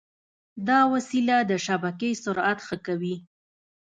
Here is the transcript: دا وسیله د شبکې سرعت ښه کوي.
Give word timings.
دا 0.67 0.79
وسیله 0.93 1.37
د 1.49 1.51
شبکې 1.65 2.11
سرعت 2.23 2.59
ښه 2.67 2.77
کوي. 2.85 3.15